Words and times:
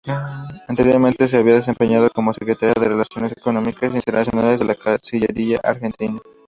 Anteriormente 0.67 1.27
se 1.27 1.37
había 1.37 1.53
desempeñado 1.53 2.09
como 2.09 2.33
Secretaria 2.33 2.73
de 2.73 2.87
Relaciones 2.89 3.33
Económicas 3.33 3.93
Internacionales 3.93 4.57
de 4.57 4.65
la 4.65 4.73
Cancillería 4.73 5.59
Argentina. 5.63 6.19